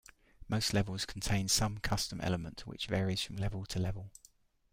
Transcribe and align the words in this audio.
Most 0.49 0.73
levels 0.73 1.05
contain 1.05 1.47
some 1.47 1.77
custom 1.77 2.19
element, 2.21 2.65
which 2.65 2.87
varies 2.87 3.21
from 3.21 3.35
level 3.35 3.67
to 3.67 3.77
level. 3.77 4.09